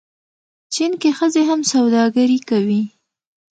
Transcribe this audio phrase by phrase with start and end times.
[0.73, 2.81] چین کې ښځې هم سوداګري کوي.